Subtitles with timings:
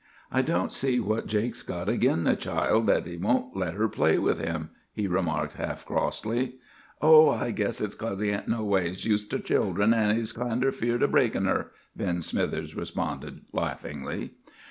[0.31, 4.17] "'I don't see what Jake's got agin the child that he won't let her play
[4.17, 6.55] with him,' he remarked half crossly.
[7.03, 10.69] "'Oh, I guess it's 'cause he ain't no ways used ter children, an' he's kinder
[10.69, 14.31] afeared o' breakin' her,' Ben Smithers responded laughingly.